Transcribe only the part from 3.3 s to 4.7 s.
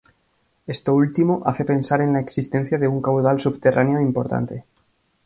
subterráneo importante.